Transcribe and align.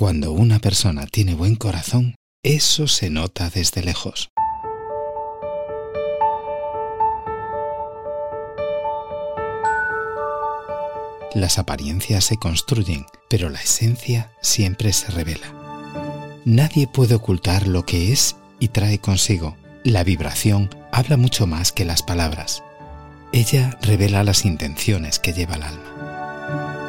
Cuando 0.00 0.32
una 0.32 0.60
persona 0.60 1.04
tiene 1.04 1.34
buen 1.34 1.56
corazón, 1.56 2.14
eso 2.42 2.88
se 2.88 3.10
nota 3.10 3.50
desde 3.50 3.82
lejos. 3.82 4.30
Las 11.34 11.58
apariencias 11.58 12.24
se 12.24 12.38
construyen, 12.38 13.04
pero 13.28 13.50
la 13.50 13.60
esencia 13.60 14.32
siempre 14.40 14.94
se 14.94 15.08
revela. 15.08 15.52
Nadie 16.46 16.86
puede 16.86 17.16
ocultar 17.16 17.68
lo 17.68 17.84
que 17.84 18.10
es 18.10 18.36
y 18.58 18.68
trae 18.68 19.00
consigo. 19.00 19.58
La 19.84 20.02
vibración 20.02 20.70
habla 20.92 21.18
mucho 21.18 21.46
más 21.46 21.72
que 21.72 21.84
las 21.84 22.02
palabras. 22.02 22.62
Ella 23.34 23.78
revela 23.82 24.24
las 24.24 24.46
intenciones 24.46 25.18
que 25.18 25.34
lleva 25.34 25.56
el 25.56 25.62
alma. 25.64 26.79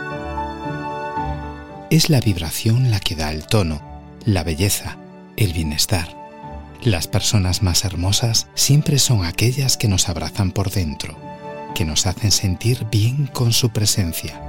Es 1.91 2.09
la 2.09 2.21
vibración 2.21 2.89
la 2.89 3.01
que 3.01 3.17
da 3.17 3.31
el 3.33 3.45
tono, 3.45 3.81
la 4.23 4.45
belleza, 4.45 4.97
el 5.36 5.51
bienestar. 5.51 6.15
Las 6.82 7.09
personas 7.09 7.63
más 7.63 7.83
hermosas 7.83 8.47
siempre 8.55 8.97
son 8.97 9.25
aquellas 9.25 9.75
que 9.75 9.89
nos 9.89 10.07
abrazan 10.07 10.54
por 10.54 10.71
dentro, 10.71 11.18
que 11.75 11.83
nos 11.83 12.05
hacen 12.05 12.32
sentir 12.32 12.87
bien 12.89 13.27
con 13.27 13.51
su 13.51 13.71
presencia, 13.71 14.41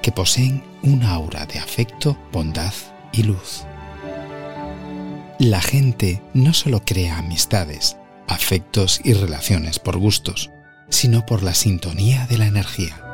que 0.00 0.12
poseen 0.12 0.64
una 0.82 1.10
aura 1.10 1.44
de 1.44 1.58
afecto, 1.58 2.16
bondad 2.32 2.72
y 3.12 3.24
luz. 3.24 3.64
La 5.38 5.60
gente 5.60 6.22
no 6.32 6.54
solo 6.54 6.86
crea 6.86 7.18
amistades, 7.18 7.98
afectos 8.26 9.02
y 9.04 9.12
relaciones 9.12 9.78
por 9.78 9.98
gustos, 9.98 10.50
sino 10.88 11.26
por 11.26 11.42
la 11.42 11.52
sintonía 11.52 12.26
de 12.28 12.38
la 12.38 12.46
energía. 12.46 13.07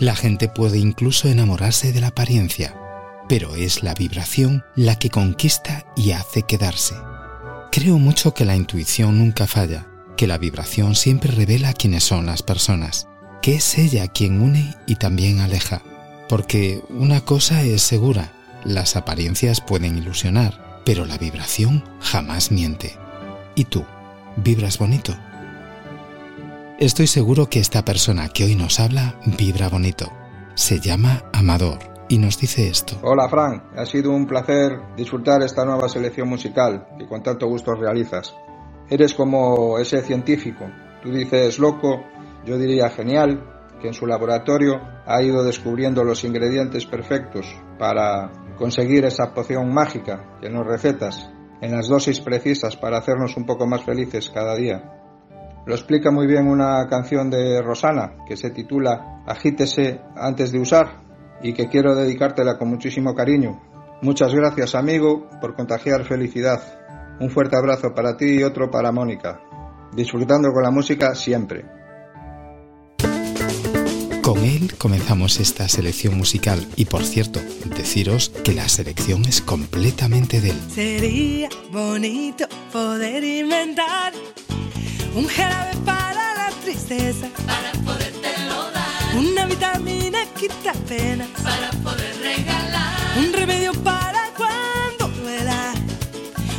La 0.00 0.16
gente 0.16 0.48
puede 0.48 0.78
incluso 0.78 1.28
enamorarse 1.28 1.92
de 1.92 2.00
la 2.00 2.06
apariencia, 2.06 2.74
pero 3.28 3.54
es 3.54 3.82
la 3.82 3.92
vibración 3.92 4.64
la 4.74 4.98
que 4.98 5.10
conquista 5.10 5.84
y 5.94 6.12
hace 6.12 6.44
quedarse. 6.44 6.94
Creo 7.70 7.98
mucho 7.98 8.32
que 8.32 8.46
la 8.46 8.56
intuición 8.56 9.18
nunca 9.18 9.46
falla, 9.46 9.86
que 10.16 10.26
la 10.26 10.38
vibración 10.38 10.94
siempre 10.94 11.30
revela 11.30 11.74
quiénes 11.74 12.02
son 12.02 12.24
las 12.24 12.42
personas, 12.42 13.08
que 13.42 13.56
es 13.56 13.76
ella 13.76 14.08
quien 14.08 14.40
une 14.40 14.74
y 14.86 14.94
también 14.94 15.40
aleja, 15.40 15.82
porque 16.30 16.80
una 16.88 17.20
cosa 17.20 17.62
es 17.62 17.82
segura, 17.82 18.32
las 18.64 18.96
apariencias 18.96 19.60
pueden 19.60 19.98
ilusionar, 19.98 20.80
pero 20.86 21.04
la 21.04 21.18
vibración 21.18 21.84
jamás 22.00 22.50
miente. 22.50 22.96
¿Y 23.54 23.64
tú? 23.66 23.84
¿Vibras 24.36 24.78
bonito? 24.78 25.14
Estoy 26.80 27.08
seguro 27.08 27.50
que 27.50 27.60
esta 27.60 27.84
persona 27.84 28.30
que 28.30 28.44
hoy 28.44 28.54
nos 28.54 28.80
habla 28.80 29.20
vibra 29.36 29.68
bonito. 29.68 30.10
Se 30.54 30.80
llama 30.80 31.24
Amador 31.30 31.78
y 32.08 32.16
nos 32.16 32.40
dice 32.40 32.68
esto. 32.68 32.98
Hola 33.02 33.28
Frank, 33.28 33.64
ha 33.76 33.84
sido 33.84 34.12
un 34.12 34.26
placer 34.26 34.80
disfrutar 34.96 35.42
esta 35.42 35.66
nueva 35.66 35.90
selección 35.90 36.26
musical 36.30 36.86
que 36.98 37.06
con 37.06 37.22
tanto 37.22 37.46
gusto 37.48 37.74
realizas. 37.74 38.34
Eres 38.88 39.12
como 39.12 39.78
ese 39.78 40.00
científico, 40.00 40.70
tú 41.02 41.12
dices 41.12 41.58
loco, 41.58 42.02
yo 42.46 42.56
diría 42.56 42.88
genial, 42.88 43.44
que 43.78 43.88
en 43.88 43.94
su 43.94 44.06
laboratorio 44.06 44.80
ha 45.04 45.22
ido 45.22 45.44
descubriendo 45.44 46.02
los 46.02 46.24
ingredientes 46.24 46.86
perfectos 46.86 47.44
para 47.78 48.32
conseguir 48.56 49.04
esa 49.04 49.34
poción 49.34 49.70
mágica 49.70 50.38
que 50.40 50.48
nos 50.48 50.66
recetas 50.66 51.28
en 51.60 51.72
las 51.72 51.88
dosis 51.88 52.20
precisas 52.20 52.74
para 52.74 52.96
hacernos 52.96 53.36
un 53.36 53.44
poco 53.44 53.66
más 53.66 53.82
felices 53.82 54.30
cada 54.30 54.56
día. 54.56 54.99
Lo 55.66 55.74
explica 55.74 56.10
muy 56.10 56.26
bien 56.26 56.48
una 56.48 56.86
canción 56.88 57.30
de 57.30 57.60
Rosana 57.62 58.16
que 58.26 58.36
se 58.36 58.50
titula 58.50 59.22
Agítese 59.26 60.00
antes 60.16 60.52
de 60.52 60.58
usar 60.58 61.02
y 61.42 61.52
que 61.52 61.68
quiero 61.68 61.94
dedicártela 61.94 62.58
con 62.58 62.68
muchísimo 62.68 63.14
cariño. 63.14 63.60
Muchas 64.02 64.32
gracias 64.34 64.74
amigo 64.74 65.28
por 65.40 65.54
contagiar 65.54 66.04
felicidad. 66.04 66.60
Un 67.20 67.30
fuerte 67.30 67.56
abrazo 67.56 67.94
para 67.94 68.16
ti 68.16 68.38
y 68.38 68.42
otro 68.42 68.70
para 68.70 68.92
Mónica. 68.92 69.40
Disfrutando 69.92 70.50
con 70.52 70.62
la 70.62 70.70
música 70.70 71.14
siempre. 71.14 71.66
Con 74.22 74.38
él 74.44 74.74
comenzamos 74.78 75.40
esta 75.40 75.68
selección 75.68 76.16
musical 76.16 76.66
y 76.76 76.84
por 76.84 77.02
cierto, 77.02 77.40
deciros 77.76 78.30
que 78.44 78.54
la 78.54 78.68
selección 78.68 79.24
es 79.24 79.40
completamente 79.40 80.40
de 80.40 80.50
él. 80.50 80.56
Sería 80.70 81.48
bonito 81.72 82.46
poder 82.72 83.24
inventar 83.24 84.12
un 85.14 85.26
jarabe 85.26 85.76
para 85.84 86.34
la 86.34 86.50
tristeza, 86.62 87.28
para 87.46 87.72
podértelo 87.84 88.70
dar, 88.70 89.16
una 89.16 89.46
vitamina 89.46 90.18
quita 90.38 90.72
penas, 90.88 91.28
para 91.42 91.70
poder 91.82 92.16
regalar, 92.20 93.18
un 93.18 93.32
remedio 93.32 93.72
para 93.82 94.30
cuando 94.36 95.08
duela, 95.20 95.72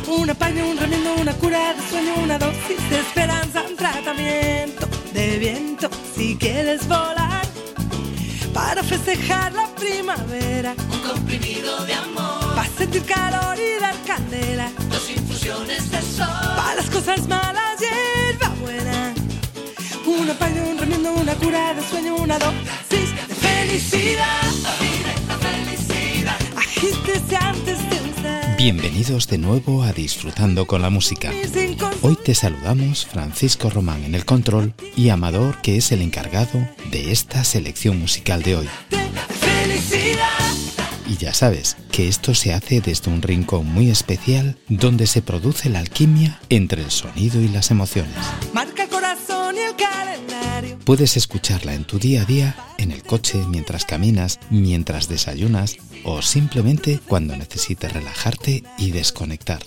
una 0.06 0.34
paña, 0.34 0.64
un 0.64 0.76
remiendo, 0.76 1.14
una 1.14 1.32
cura 1.34 1.74
de 1.74 1.88
sueño, 1.88 2.14
una 2.22 2.38
dosis 2.38 2.90
de 2.90 3.00
esperanza, 3.00 3.64
un 3.68 3.76
tratamiento 3.76 4.86
de 5.14 5.38
viento 5.38 5.88
si 6.14 6.36
quieres 6.36 6.86
volar. 6.86 7.42
Para 8.52 8.82
festejar 8.82 9.54
la 9.54 9.66
primavera, 9.74 10.74
un 10.92 11.00
comprimido 11.00 11.84
de 11.86 11.94
amor, 11.94 12.54
para 12.54 12.68
sentir 12.68 13.02
calor 13.04 13.56
y 13.58 13.80
dar 13.80 13.94
candela, 14.06 14.11
una 21.72 21.80
cura 21.80 21.82
de 21.82 21.88
sueño, 21.88 22.16
una 22.16 22.38
dosis 22.38 23.28
de 23.28 23.34
felicidad. 23.34 24.42
directa 24.80 25.38
felicidad. 25.38 26.38
Agítese 26.56 27.36
antes 27.36 27.78
de 27.90 28.10
usar. 28.10 28.56
Bienvenidos 28.56 29.26
de 29.28 29.38
nuevo 29.38 29.82
a 29.82 29.92
Disfrutando 29.92 30.66
con 30.66 30.82
la 30.82 30.90
Música. 30.90 31.30
Hoy 32.02 32.16
te 32.22 32.34
saludamos 32.34 33.06
Francisco 33.06 33.70
Román 33.70 34.04
en 34.04 34.14
el 34.14 34.24
control 34.24 34.74
y 34.96 35.08
Amador 35.08 35.60
que 35.62 35.76
es 35.76 35.92
el 35.92 36.02
encargado 36.02 36.68
de 36.90 37.12
esta 37.12 37.44
selección 37.44 37.98
musical 37.98 38.42
de 38.42 38.56
hoy. 38.56 38.68
Y 41.08 41.16
ya 41.16 41.34
sabes 41.34 41.76
que 41.90 42.08
esto 42.08 42.34
se 42.34 42.52
hace 42.52 42.80
desde 42.80 43.10
un 43.10 43.22
rincón 43.22 43.66
muy 43.66 43.90
especial 43.90 44.56
donde 44.68 45.06
se 45.06 45.22
produce 45.22 45.68
la 45.68 45.80
alquimia 45.80 46.40
entre 46.48 46.82
el 46.82 46.90
sonido 46.90 47.40
y 47.40 47.48
las 47.48 47.70
emociones. 47.70 48.16
Marca 48.52 48.84
el 48.84 48.88
corazón 48.88 49.56
y 49.56 49.60
el. 49.60 50.31
Puedes 50.84 51.16
escucharla 51.16 51.74
en 51.74 51.84
tu 51.84 51.98
día 51.98 52.22
a 52.22 52.24
día, 52.24 52.56
en 52.76 52.90
el 52.90 53.04
coche, 53.04 53.38
mientras 53.48 53.84
caminas, 53.84 54.40
mientras 54.50 55.08
desayunas 55.08 55.76
o 56.04 56.22
simplemente 56.22 56.98
cuando 57.06 57.36
necesites 57.36 57.92
relajarte 57.92 58.64
y 58.78 58.90
desconectar. 58.90 59.62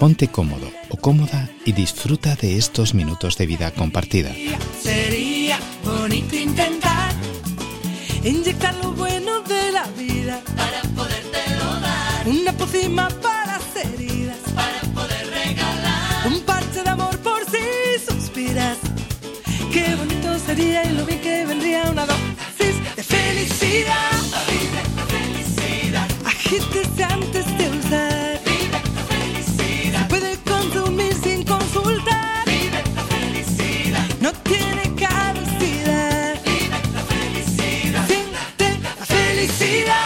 Ponte 0.00 0.26
cómodo 0.28 0.68
o 0.88 0.96
cómoda 0.96 1.48
y 1.64 1.72
disfruta 1.72 2.34
de 2.34 2.56
estos 2.56 2.94
minutos 2.94 3.38
de 3.38 3.46
vida 3.46 3.70
compartida. 3.70 4.34
Sería 4.82 5.60
bonito 5.84 6.34
intentar 6.34 7.14
inyectar 8.24 8.74
lo 8.82 8.92
bueno 8.92 9.42
de 9.42 9.70
la 9.70 9.86
vida. 9.96 10.42
para 10.56 10.82
podértelo 10.96 11.80
dar, 11.80 12.28
Una 12.28 12.52
sería 20.60 20.84
y 20.84 20.92
lo 20.94 21.04
bien 21.06 21.20
que 21.20 21.46
vendría 21.46 21.84
una 21.90 22.04
dosis 22.06 22.76
de 22.96 23.02
felicidad. 23.02 24.10
directa 24.48 25.04
felicidad, 25.16 26.08
Agítese 26.26 27.04
antes 27.04 27.46
de 27.58 27.68
usar. 27.78 28.40
directa 28.44 29.02
felicidad, 29.14 30.08
Puede 30.08 30.36
consumir 30.52 31.14
sin 31.22 31.44
consultar. 31.44 32.44
directa 32.44 33.02
felicidad, 33.14 34.06
No 34.20 34.32
tiene 34.50 34.82
caducidad. 35.04 36.34
directa 36.44 37.00
felicidad, 37.14 38.06
Siente 38.06 38.78
la 38.98 39.06
felicidad. 39.06 39.99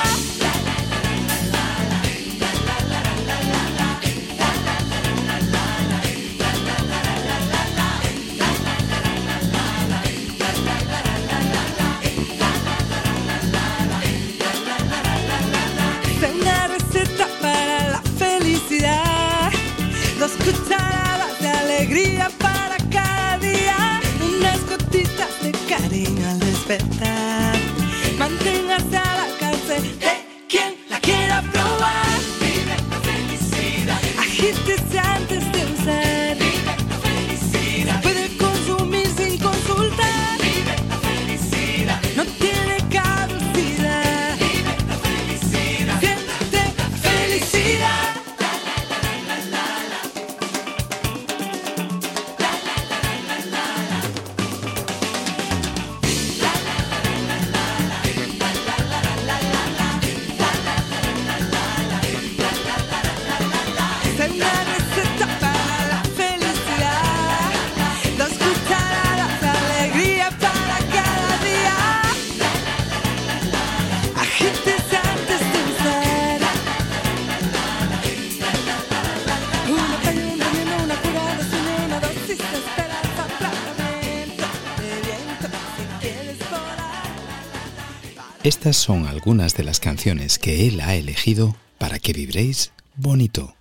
Estas 88.45 88.77
son 88.77 89.07
algunas 89.07 89.57
de 89.57 89.65
las 89.65 89.81
canciones 89.81 90.39
que 90.39 90.69
él 90.69 90.83
ha 90.83 90.95
elegido 90.97 91.57
para 91.79 91.99
que 91.99 92.13
vibréis 92.13 92.73
bonito. 92.95 93.55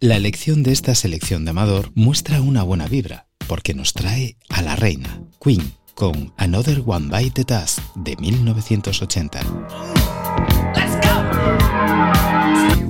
La 0.00 0.16
elección 0.16 0.62
de 0.62 0.72
esta 0.72 0.94
selección 0.94 1.44
de 1.44 1.50
Amador 1.50 1.92
muestra 1.94 2.40
una 2.40 2.62
buena 2.62 2.88
vibra, 2.88 3.26
porque 3.48 3.74
nos 3.74 3.92
trae 3.92 4.38
a 4.48 4.62
la 4.62 4.76
reina, 4.76 5.20
Queen, 5.44 5.74
con 5.94 6.32
Another 6.38 6.82
One 6.86 7.10
Bite 7.14 7.44
the 7.44 7.54
Dust 7.54 7.80
de 7.96 8.16
1980. 8.16 9.97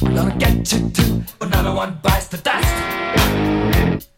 gonna 0.00 0.36
get 0.38 0.72
you 0.72 0.90
too. 0.90 1.24
Another 1.40 1.74
one 1.74 1.98
bites 2.02 2.28
the 2.28 2.38
dust. 2.38 4.08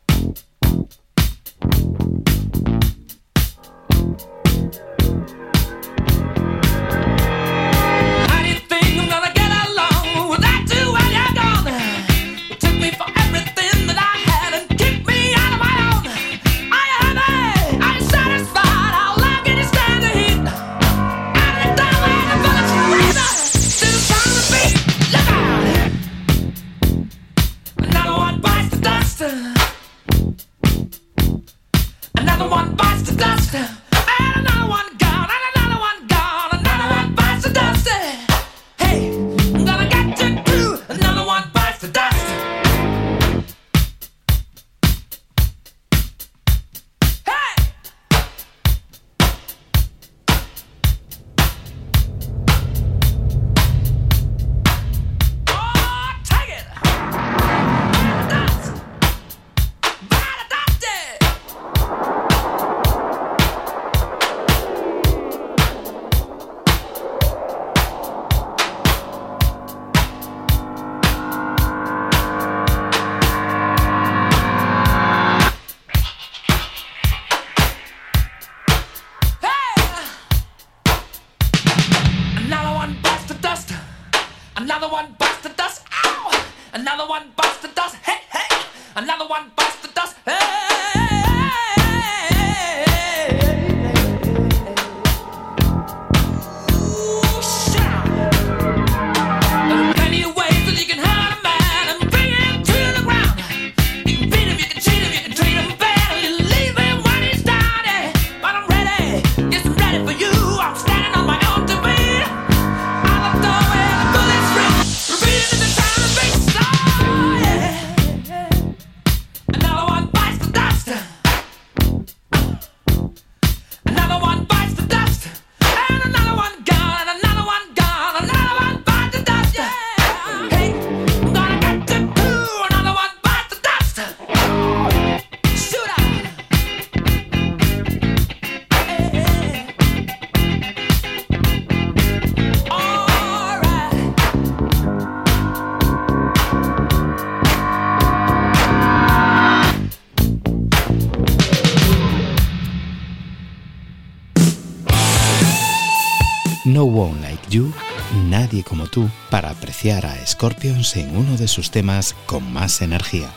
Tú, 158.90 159.08
para 159.30 159.50
apreciar 159.50 160.06
a 160.06 160.26
Scorpions 160.26 160.96
en 160.96 161.16
uno 161.16 161.36
de 161.36 161.48
sus 161.48 161.70
temas 161.70 162.14
con 162.26 162.52
más 162.52 162.82
energía. 162.82 163.30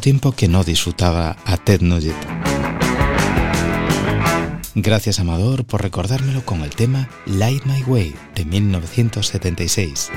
Tiempo 0.00 0.32
que 0.32 0.48
no 0.48 0.64
disfrutaba 0.64 1.36
a 1.44 1.56
Ted 1.56 1.80
Nugget. 1.80 2.14
Gracias 4.74 5.20
Amador 5.20 5.64
por 5.64 5.82
recordármelo 5.82 6.44
con 6.44 6.62
el 6.62 6.70
tema 6.70 7.08
Light 7.26 7.64
My 7.64 7.82
Way 7.84 8.14
de 8.34 8.44
1976. 8.44 10.10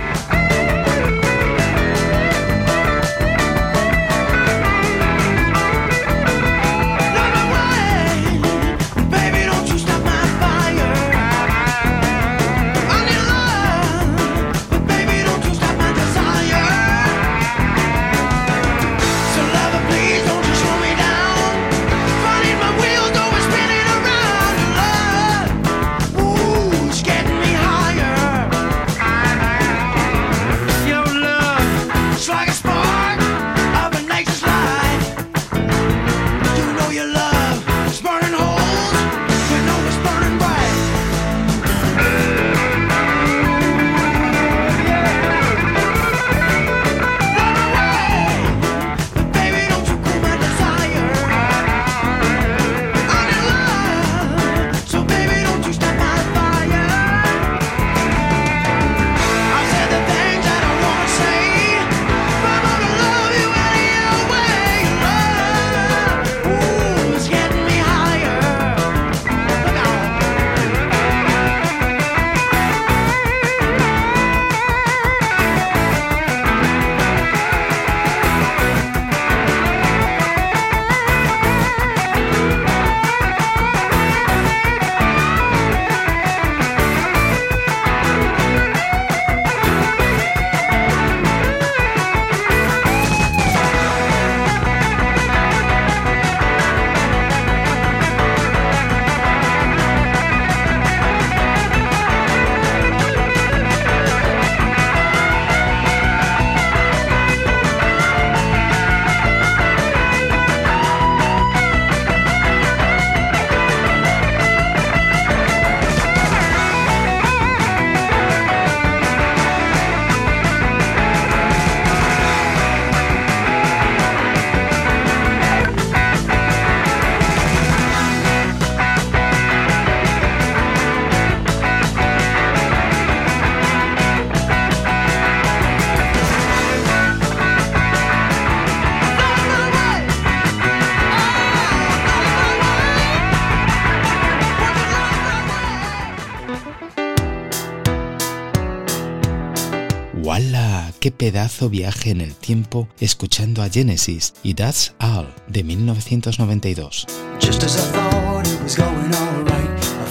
Pedazo 151.18 151.70
viaje 151.70 152.12
en 152.12 152.22
el 152.22 152.36
tiempo 152.36 152.88
escuchando 153.00 153.62
a 153.64 153.70
Genesis 153.70 154.34
y 154.44 154.54
That's 154.54 154.94
All 155.00 155.28
de 155.48 155.64
1992. 155.64 157.08
Just 157.40 157.64
as 157.64 157.76
I 157.76 157.92
thought 157.92 158.48
it 158.48 158.62
was 158.62 158.76
going 158.76 159.14
all 159.14 159.44
right, 159.44 159.70
I 159.82 160.08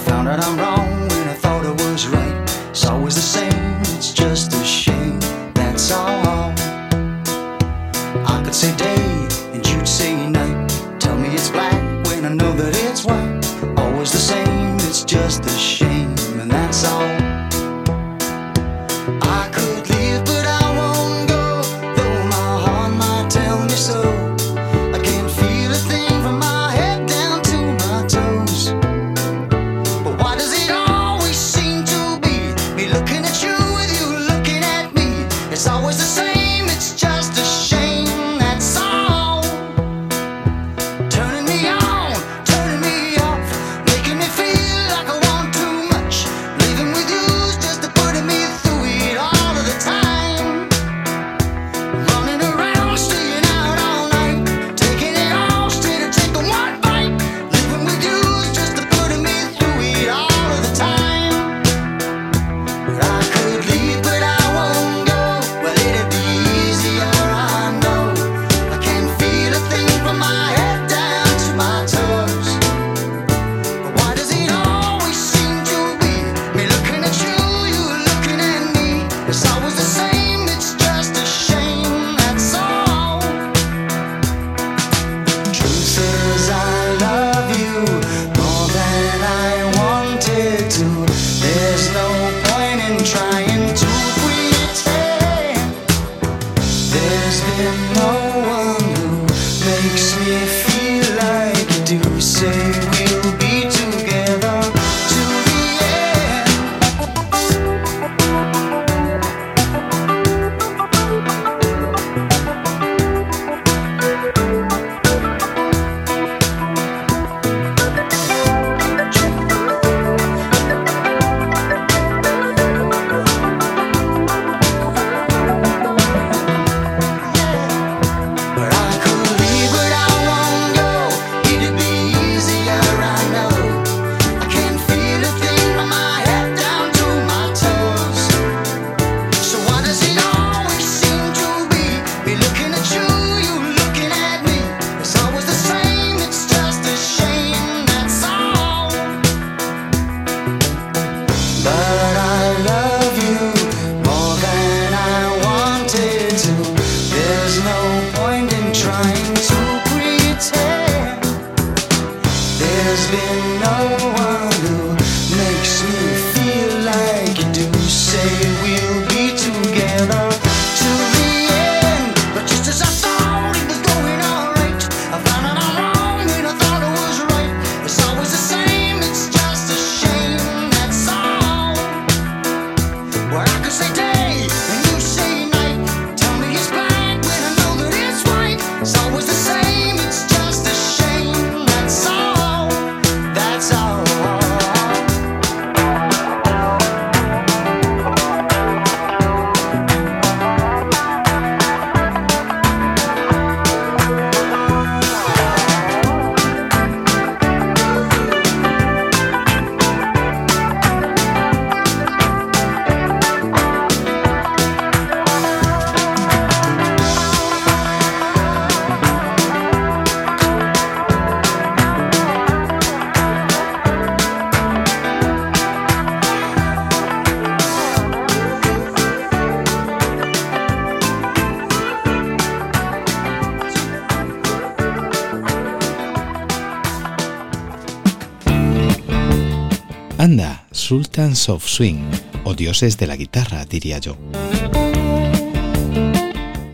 Sultans 241.17 241.49
of 241.49 241.67
Swing, 241.67 242.07
o 242.43 242.53
dioses 242.53 242.95
de 242.95 243.07
la 243.07 243.15
guitarra, 243.15 243.65
diría 243.65 243.97
yo. 243.97 244.15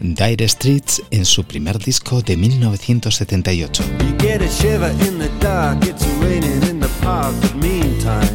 Dire 0.01 0.49
Streets 0.49 1.01
en 1.11 1.23
su 1.23 1.45
primer 1.45 1.79
disco 1.79 2.21
de 2.21 2.35
1978. 2.35 3.83
You 3.99 4.17
get 4.17 4.41
a 4.41 4.49
shiver 4.49 4.91
in 5.07 5.17
the 5.17 5.29
dark, 5.39 5.85
it's 5.85 6.05
raining 6.19 6.61
in 6.69 6.81
the 6.81 6.89
park, 7.01 7.33
but 7.39 7.55
meantime. 7.55 8.27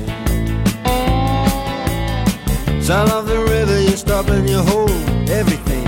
Sound 2.80 3.12
of 3.12 3.26
the 3.26 3.44
river, 3.44 3.78
you 3.78 3.94
stop 3.94 4.30
and 4.30 4.48
you 4.48 4.62
hold 4.62 4.90
everything. 5.28 5.84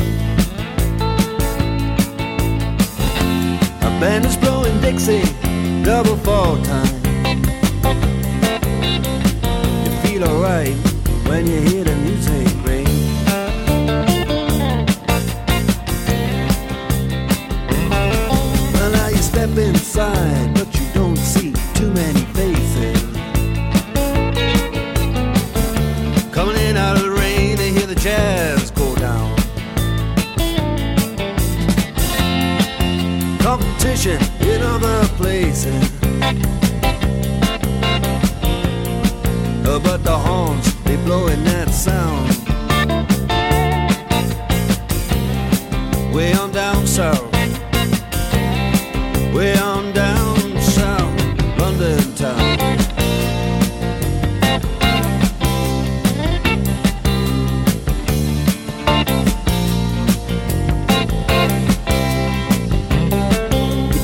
A 3.80 3.90
band 3.98 4.26
is 4.26 4.36
blowing 4.36 4.78
Dixie, 4.82 5.22
double 5.82 6.16
fall 6.16 6.58
time. 6.62 6.99
Alright 10.50 10.74
when 11.28 11.46
you 11.46 11.60
hear 11.60 11.84
the 11.84 11.94
music 11.96 12.48
ring. 12.66 12.86
Well, 18.74 18.90
now 18.90 19.08
you 19.08 19.18
step 19.18 19.56
inside, 19.56 20.59
The 40.02 40.16
horns, 40.16 40.74
they 40.84 40.96
blowing 40.96 41.44
that 41.44 41.70
sound. 41.70 42.28
Way 46.14 46.32
on 46.34 46.50
down 46.52 46.86
south. 46.86 47.32
Way 49.34 49.56
on 49.58 49.92
down 49.92 50.60
south, 50.60 51.58
London 51.58 52.14
town. 52.14 52.58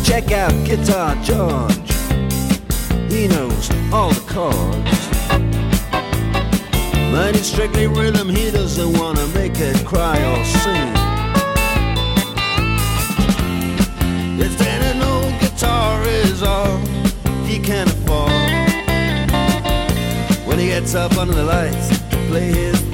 Check 0.04 0.32
out 0.32 0.52
Guitar 0.64 1.16
George. 1.22 1.85
Strictly 7.66 7.88
rhythm, 7.88 8.28
he 8.28 8.48
doesn't 8.52 8.96
wanna 8.96 9.26
make 9.28 9.58
it 9.58 9.84
cry 9.84 10.16
or 10.30 10.44
sing. 10.44 10.88
If 14.38 14.56
then 14.56 14.82
an 14.94 15.02
old 15.02 15.32
guitar 15.40 16.00
is 16.04 16.44
all 16.44 16.78
he 17.44 17.58
can 17.58 17.88
afford. 17.88 18.30
When 20.46 20.60
he 20.60 20.66
gets 20.68 20.94
up 20.94 21.16
under 21.16 21.34
the 21.34 21.44
lights 21.44 21.88
play 22.28 22.52
his 22.52 22.85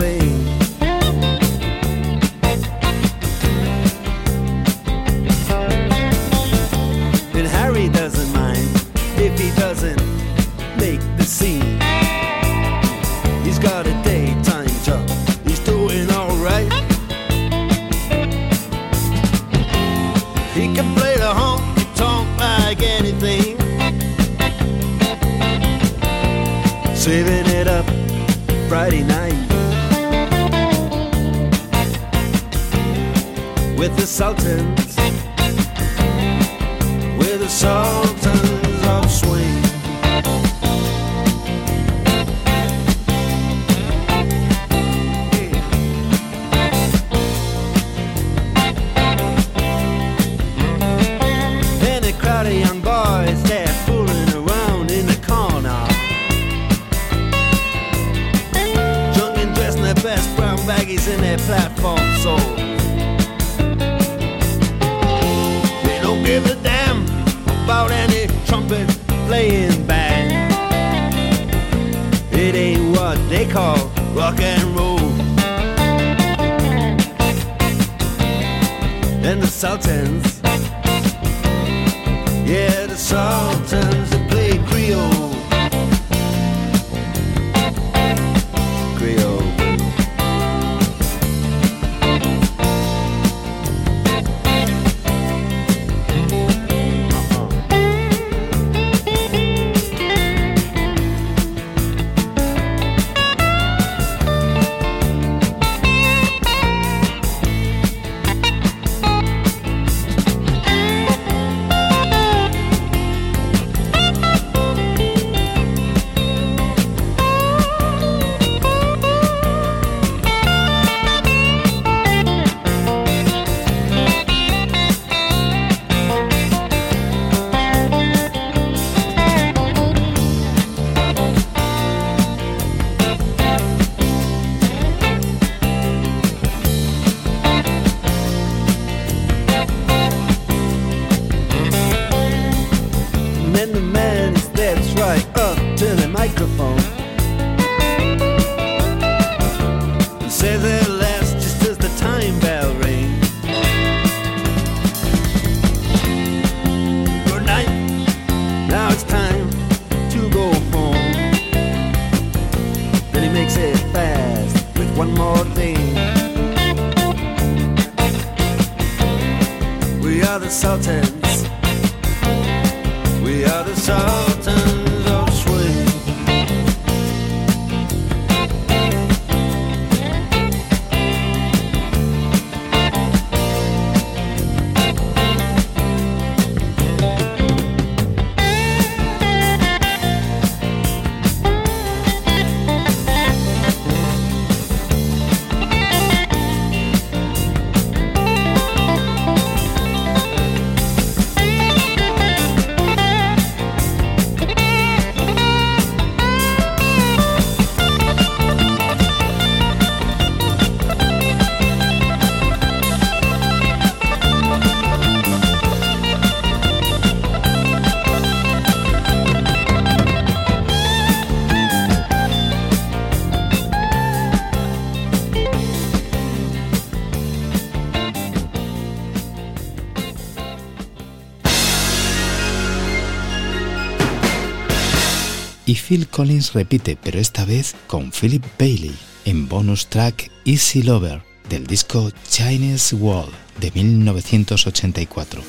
Phil 235.92 236.08
Collins 236.08 236.54
repite, 236.54 236.96
pero 236.96 237.20
esta 237.20 237.44
vez 237.44 237.74
con 237.86 238.12
Philip 238.12 238.42
Bailey, 238.58 238.94
en 239.26 239.46
bonus 239.46 239.88
track 239.88 240.30
Easy 240.46 240.82
Lover 240.82 241.20
del 241.50 241.66
disco 241.66 242.10
Chinese 242.26 242.94
Wall 242.94 243.28
de 243.60 243.70
1984. 243.72 245.42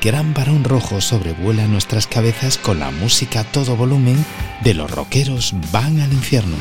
gran 0.00 0.34
varón 0.34 0.64
rojo 0.64 1.00
sobrevuela 1.00 1.66
nuestras 1.66 2.06
cabezas 2.06 2.58
con 2.58 2.80
la 2.80 2.90
música 2.90 3.40
a 3.40 3.44
todo 3.44 3.76
volumen 3.76 4.24
de 4.62 4.74
los 4.74 4.90
rockeros 4.90 5.54
van 5.72 6.00
al 6.00 6.12
infierno. 6.12 6.56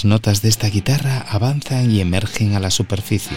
Las 0.00 0.06
notas 0.06 0.40
de 0.40 0.48
esta 0.48 0.70
guitarra 0.70 1.18
avanzan 1.28 1.90
y 1.90 2.00
emergen 2.00 2.54
a 2.54 2.58
la 2.58 2.70
superficie. 2.70 3.36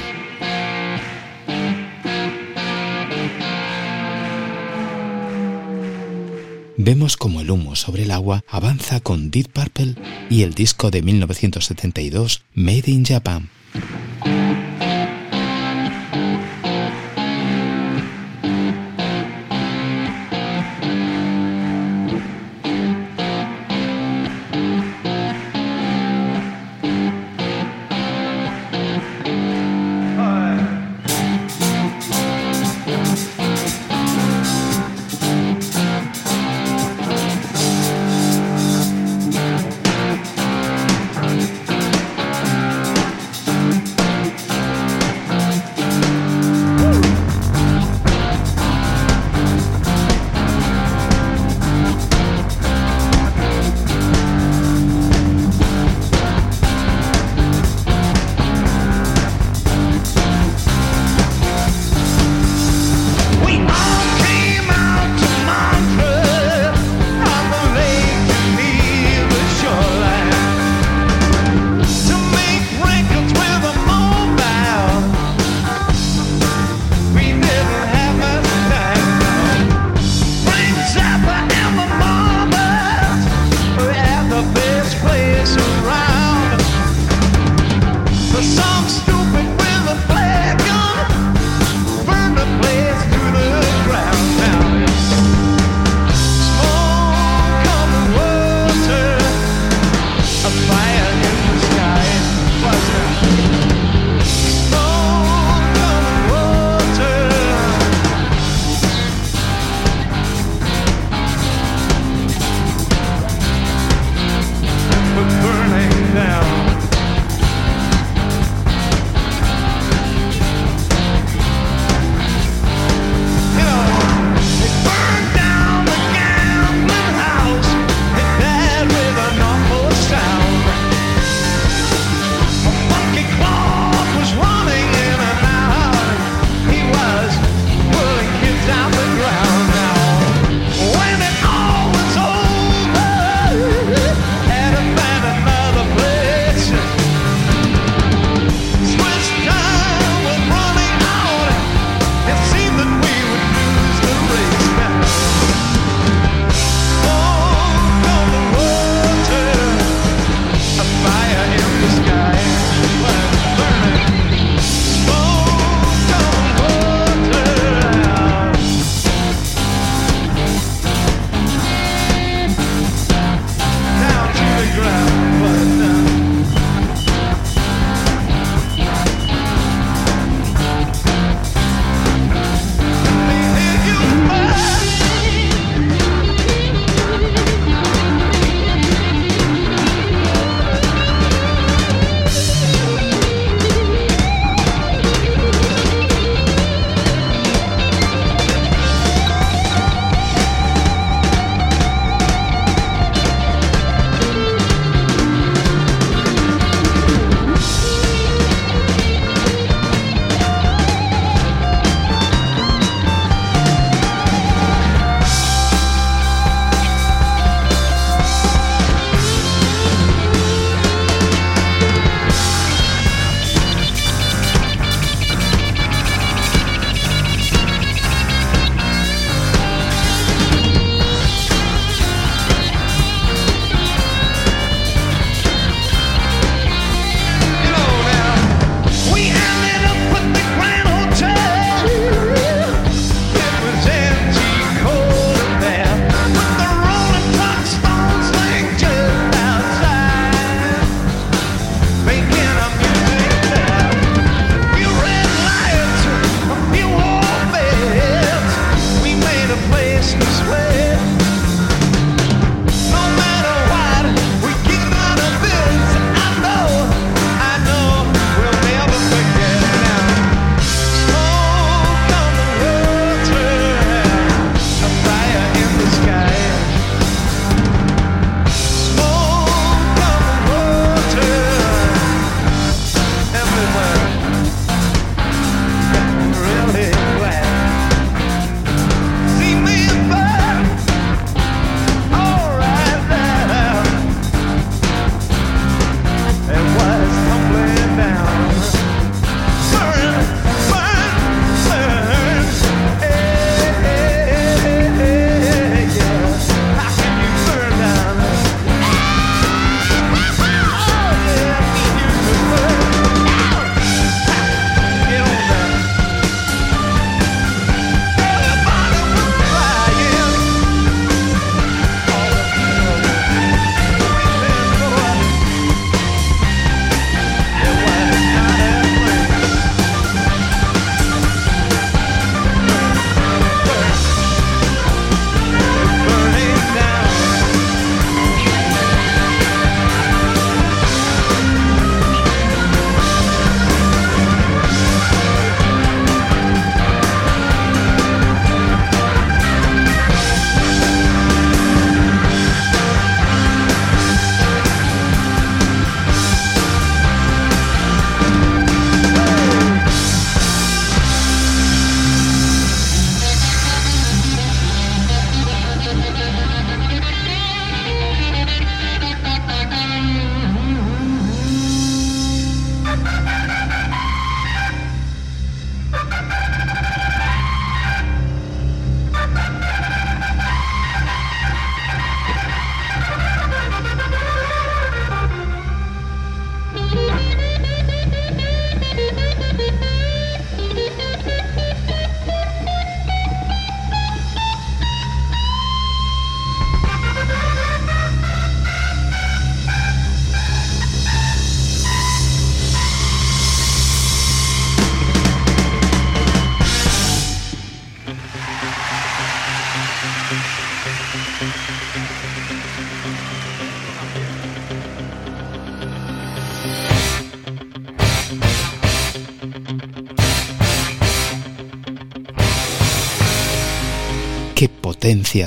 Vemos 6.78 7.18
como 7.18 7.42
el 7.42 7.52
humo 7.52 7.76
sobre 7.76 8.04
el 8.04 8.12
agua 8.12 8.46
avanza 8.48 9.02
con 9.02 9.30
Deep 9.30 9.50
Purple 9.52 9.96
y 10.30 10.44
el 10.44 10.54
disco 10.54 10.90
de 10.90 11.02
1972 11.02 12.46
Made 12.54 12.90
in 12.90 13.04
Japan. 13.04 13.50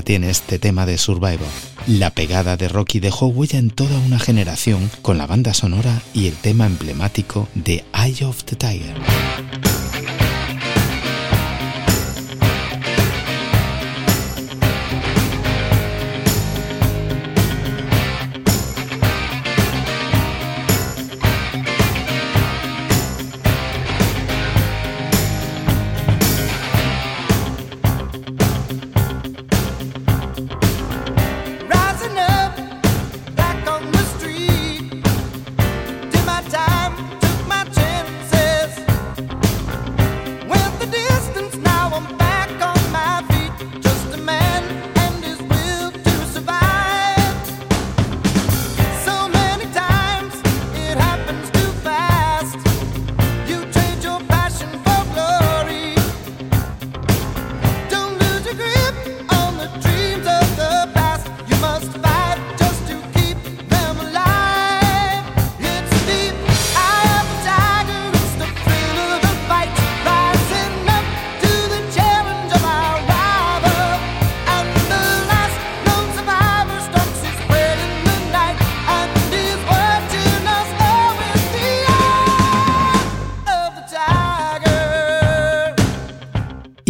Tiene 0.04 0.28
este 0.28 0.59
tema 0.59 0.84
de 0.84 0.98
Survivor. 0.98 1.48
La 1.86 2.11
pegada 2.11 2.59
de 2.59 2.68
Rocky 2.68 3.00
dejó 3.00 3.28
huella 3.28 3.59
en 3.59 3.70
toda 3.70 3.98
una 4.00 4.18
generación 4.18 4.90
con 5.00 5.16
la 5.16 5.26
banda 5.26 5.54
sonora 5.54 6.02
y 6.12 6.26
el 6.26 6.34
tema 6.34 6.66
emblemático 6.66 7.48
de 7.54 7.82
Eye 7.94 8.26
of 8.26 8.44
the 8.44 8.54
Tiger. 8.54 8.94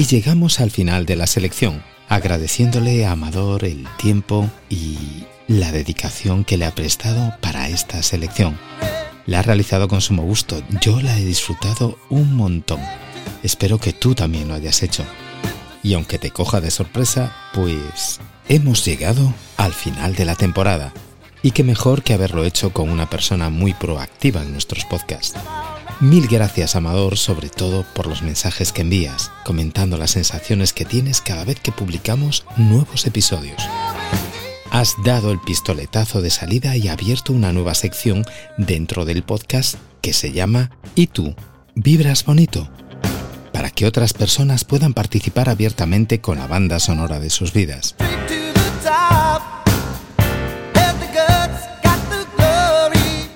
Llegamos 0.06 0.60
al 0.60 0.70
final 0.70 1.04
de 1.04 1.16
la 1.16 1.26
selección, 1.26 1.82
agradeciéndole 2.08 3.06
a 3.06 3.12
Amador 3.12 3.64
el 3.64 3.86
tiempo 3.96 4.48
y 4.68 5.24
la 5.48 5.72
dedicación 5.72 6.44
que 6.44 6.56
le 6.56 6.64
ha 6.64 6.74
prestado 6.74 7.34
para 7.40 7.68
esta 7.68 8.02
selección. 8.02 8.58
La 9.26 9.40
ha 9.40 9.42
realizado 9.42 9.88
con 9.88 10.00
sumo 10.00 10.22
gusto, 10.22 10.62
yo 10.80 11.00
la 11.00 11.18
he 11.18 11.24
disfrutado 11.24 11.98
un 12.08 12.34
montón. 12.34 12.80
Espero 13.42 13.78
que 13.78 13.92
tú 13.92 14.14
también 14.14 14.48
lo 14.48 14.54
hayas 14.54 14.82
hecho. 14.82 15.04
Y 15.82 15.94
aunque 15.94 16.18
te 16.18 16.30
coja 16.30 16.60
de 16.60 16.70
sorpresa, 16.70 17.34
pues 17.52 18.20
hemos 18.48 18.84
llegado 18.84 19.34
al 19.56 19.72
final 19.72 20.14
de 20.14 20.24
la 20.24 20.36
temporada. 20.36 20.92
Y 21.42 21.50
qué 21.50 21.64
mejor 21.64 22.02
que 22.02 22.14
haberlo 22.14 22.44
hecho 22.44 22.72
con 22.72 22.90
una 22.90 23.10
persona 23.10 23.50
muy 23.50 23.74
proactiva 23.74 24.42
en 24.42 24.52
nuestros 24.52 24.84
podcasts. 24.84 25.34
Mil 26.00 26.28
gracias, 26.28 26.76
Amador, 26.76 27.16
sobre 27.16 27.48
todo 27.48 27.82
por 27.94 28.06
los 28.06 28.20
mensajes 28.20 28.70
que 28.70 28.82
envías, 28.82 29.32
comentando 29.44 29.96
las 29.96 30.10
sensaciones 30.10 30.74
que 30.74 30.84
tienes 30.84 31.22
cada 31.22 31.44
vez 31.44 31.58
que 31.58 31.72
publicamos 31.72 32.44
nuevos 32.58 33.06
episodios. 33.06 33.62
Has 34.70 34.94
dado 35.04 35.32
el 35.32 35.40
pistoletazo 35.40 36.20
de 36.20 36.28
salida 36.28 36.76
y 36.76 36.88
abierto 36.88 37.32
una 37.32 37.50
nueva 37.52 37.74
sección 37.74 38.26
dentro 38.58 39.06
del 39.06 39.22
podcast 39.22 39.76
que 40.02 40.12
se 40.12 40.32
llama 40.32 40.70
¿Y 40.94 41.06
tú? 41.06 41.34
¿Vibras 41.74 42.26
bonito? 42.26 42.68
Para 43.54 43.70
que 43.70 43.86
otras 43.86 44.12
personas 44.12 44.64
puedan 44.64 44.92
participar 44.92 45.48
abiertamente 45.48 46.20
con 46.20 46.36
la 46.36 46.46
banda 46.46 46.78
sonora 46.78 47.20
de 47.20 47.30
sus 47.30 47.54
vidas. 47.54 47.96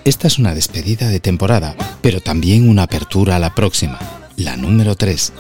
Esta 0.05 0.29
es 0.29 0.39
una 0.39 0.55
despedida 0.55 1.09
de 1.09 1.21
temporada, 1.21 1.77
pero 2.01 2.21
también 2.21 2.69
una 2.69 2.85
apertura 2.85 3.37
a 3.37 3.39
la 3.39 3.55
próxima, 3.55 3.99
la 4.37 4.57
número 4.57 4.95
3. 4.95 5.33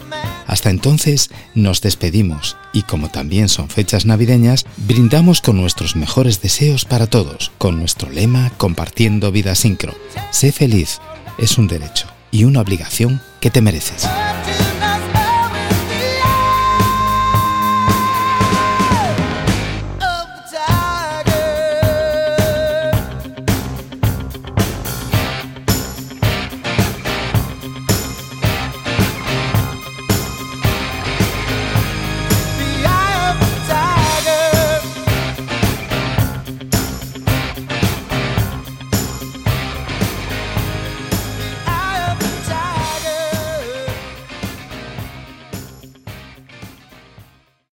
Hasta 0.47 0.69
entonces 0.69 1.31
nos 1.55 1.81
despedimos 1.81 2.59
y 2.75 2.83
como 2.83 3.09
también 3.09 3.49
son 3.49 3.71
fechas 3.71 4.05
navideñas, 4.05 4.67
brindamos 4.77 5.41
con 5.41 5.57
nuestros 5.57 5.97
mejores 5.97 6.43
deseos 6.43 6.85
para 6.85 7.07
todos, 7.07 7.53
con 7.57 7.79
nuestro 7.79 8.11
lema 8.11 8.53
Compartiendo 8.59 9.33
Vida 9.33 9.55
Sincro. 9.55 9.95
Sé 10.31 10.53
feliz, 10.53 10.99
es 11.39 11.57
un 11.57 11.67
derecho 11.67 12.07
y 12.31 12.45
una 12.45 12.61
obligación 12.61 13.23
que 13.41 13.51
te 13.51 13.63
mereces. 13.63 14.07